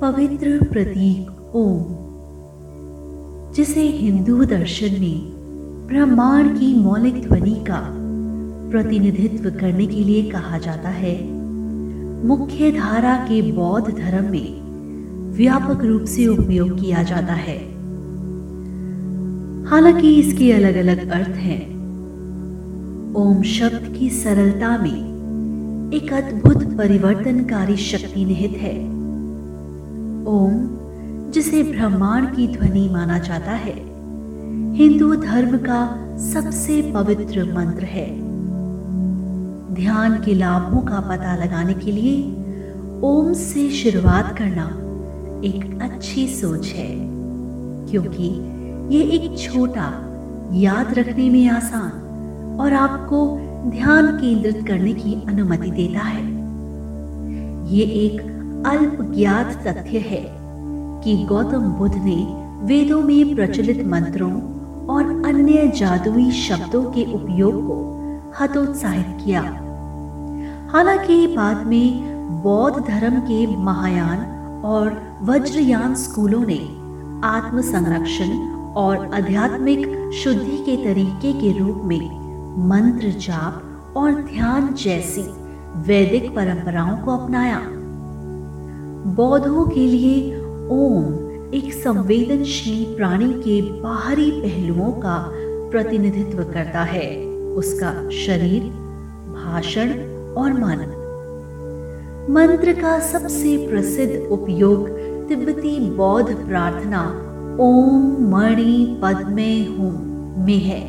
[0.00, 1.84] पवित्र प्रतीक ओम,
[3.54, 5.30] जिसे हिंदू दर्शन में
[5.88, 7.78] ब्रह्मांड की मौलिक ध्वनि का
[8.70, 11.14] प्रतिनिधित्व करने के लिए कहा जाता है,
[12.26, 17.58] मुख्य धारा के बौद्ध धर्म में व्यापक रूप से उपयोग किया जाता है।
[19.64, 21.64] हालाँकि इसके अलग अलग अर्थ हैं।
[23.14, 28.95] ओम शब्द की सरलता में एक अद्भुत परिवर्तनकारी शक्ति निहित है।
[30.26, 30.54] ओम,
[31.30, 33.74] जिसे ब्रह्मांड की ध्वनि माना जाता है।
[34.76, 35.82] हिंदू धर्म का
[36.22, 38.08] सबसे पवित्र मंत्र है।
[39.74, 42.16] ध्यान के लाभों का पता लगाने के लिए
[43.02, 44.66] ओम से शुरुआत करना
[45.44, 46.90] एक अच्छी सोच है,
[47.90, 48.28] क्योंकि
[48.96, 49.88] ये एक छोटा,
[50.54, 53.26] याद रखने में आसान और आपको
[53.70, 56.24] ध्यान केंद्रित करने की अनुमति देता है।
[57.70, 58.35] ये एक
[58.66, 60.22] अल्प ज्ञात तथ्य है
[61.02, 62.16] कि गौतम बुद्ध ने
[62.66, 64.32] वेदों में प्रचलित मंत्रों
[64.86, 67.76] और अन्य जादुई शब्दों के उपयोग को
[68.40, 69.42] हतोत्साहित किया।
[70.72, 74.18] हालाँकि बाद में बौद्ध धर्म के महायान
[74.64, 76.60] और वज्रयान स्कूलों ने
[77.26, 78.36] आत्म संरक्षण
[78.74, 82.04] और आध्यात्मिक शुद्धि के तरीके के रूप में
[82.68, 85.22] मंत्र जाप और ध्यान जैसी
[85.86, 87.58] वैदिक परंपराओं को अपनाया।
[89.06, 90.36] बौद्धों के लिए
[90.70, 91.04] ओम
[91.54, 95.16] एक संवेदनशील प्राणी के बाहरी पहलुओं का
[95.70, 97.06] प्रतिनिधित्व करता है।
[97.54, 98.62] उसका शरीर,
[99.34, 99.90] भाषण
[100.34, 100.82] और मन।
[102.30, 104.88] मंत्र का सबसे प्रसिद्ध उपयोग
[105.28, 107.02] तिब्बती बौद्ध प्रार्थना
[107.60, 109.92] ओम मणि पद्मे हूँ
[110.46, 110.82] में है,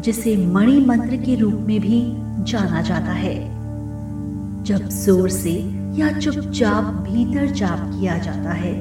[0.00, 2.02] जिसे मणि मंत्र के रूप में भी
[2.44, 3.36] जाना जाता है।
[4.64, 5.52] जब ज़ोर से
[5.94, 8.74] या चुपचाप भीतर जाप किया जाता है।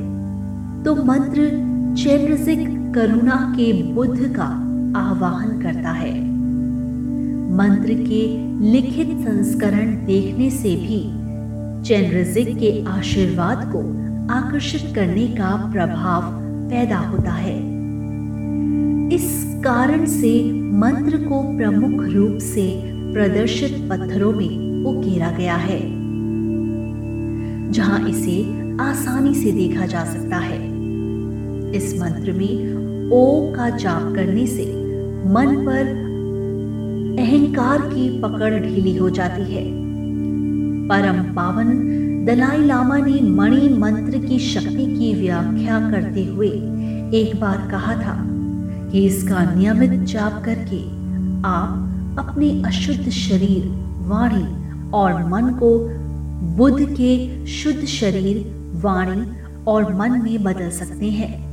[0.83, 1.50] तो मंत्र
[1.97, 4.46] चैनरसिक करुणा के बुद्ध का
[5.00, 6.13] आवाहन करता है।
[7.56, 11.23] मंत्र के लिखित संस्करण देखने से भी
[11.84, 13.79] चैनरजिक के आशीर्वाद को
[14.34, 16.22] आकर्षित करने का प्रभाव
[16.69, 17.57] पैदा होता है।
[19.13, 22.81] इस कारण से मंत्र को प्रमुख रूप से
[23.13, 26.03] प्रदर्शित पत्थरों में उकेरा गया है।
[27.73, 28.38] जहाँ इसे
[28.81, 30.57] आसानी से देखा जा सकता है।
[31.72, 34.66] इस मंत्र में ओ का जाप करने से
[35.25, 35.88] मन पर
[37.19, 39.66] अहंकार की पकड़ ढीली हो जाती है।
[40.88, 41.69] परम पावन
[42.25, 46.50] दलाई लामा ने मणि मंत्र की शक्ति की व्याख्या करते हुए
[47.13, 48.16] एक बार कहा था
[48.91, 50.84] कि इसका नियमित जाप करके
[51.45, 53.66] आप अपने अशुद्ध शरीर,
[54.07, 54.45] वाणी
[54.91, 56.03] और मन को
[56.44, 59.28] बुद्ध के शुद्ध शरीर, वाणी
[59.68, 61.44] और मन में बदल सकते हैं।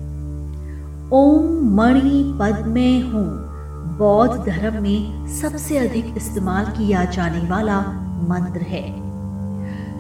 [1.11, 3.51] ओम मणि पद में हूँ।
[3.99, 7.81] बौद्ध धर्म में सबसे अधिक इस्तेमाल किया जाने वाला
[8.29, 8.95] मंत्र है।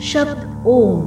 [0.00, 1.03] शब्द ओम,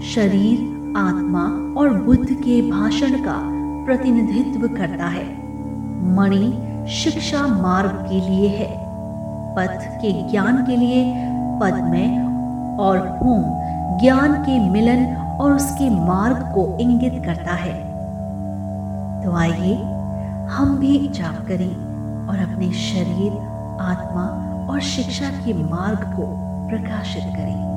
[0.00, 0.58] शरीर,
[0.96, 1.44] आत्मा
[1.80, 3.40] और बुद्ध के भाषण का
[3.86, 5.38] प्रतिनिधित्व करता है।
[6.16, 6.52] मणि
[6.90, 8.84] शिक्षा मार्ग के लिए है।
[9.56, 11.14] पथ के ज्ञान के लिए
[11.62, 12.27] पद में
[12.78, 13.44] और होम
[14.00, 17.74] ज्ञान के मिलन और उसके मार्ग को इंगित करता है।
[19.24, 19.74] तो आइए,
[20.48, 21.74] हम भी जाप करें
[22.28, 23.32] और अपने शरीर,
[23.80, 24.24] आत्मा
[24.72, 26.26] और शिक्षा के मार्ग को
[26.68, 27.67] प्रकाशित करें।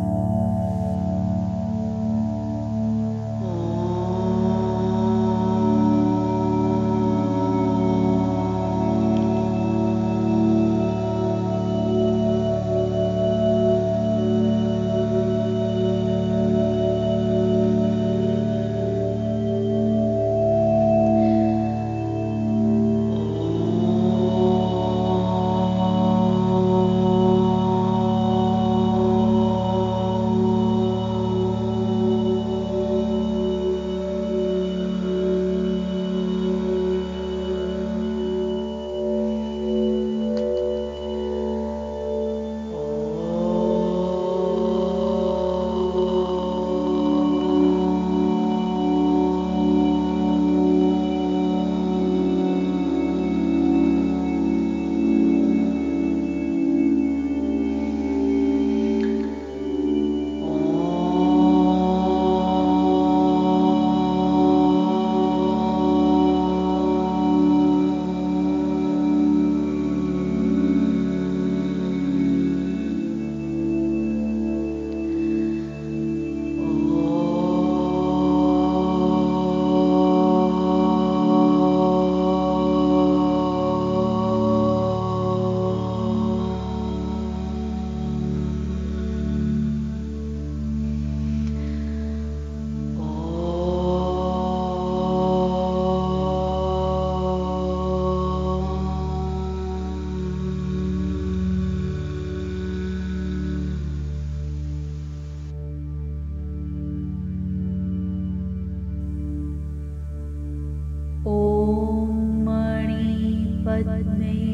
[113.83, 114.50] but maybe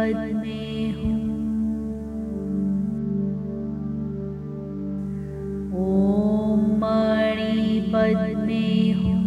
[0.00, 1.16] पद में हूँ
[5.80, 9.18] ओम मणि पद में हूँ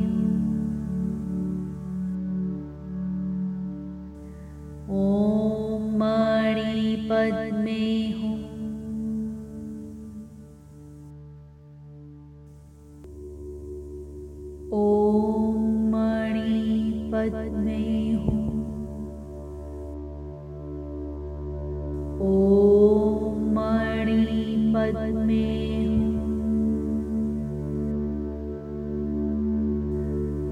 [4.99, 8.33] ओम मणि पद में हूँ
[14.79, 15.61] ओम
[15.91, 17.72] मणि पद में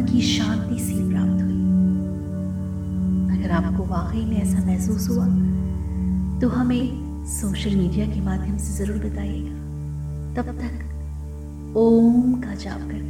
[0.00, 1.58] मन की शांति सी प्राप्त हुई।
[3.34, 5.24] अगर आपको वाकई में ऐसा महसूस हुआ
[6.40, 9.56] तो हमें सोशल मीडिया के माध्यम से ज़रूर बताइएगा।
[10.36, 13.09] तब तक ओम का जाप करते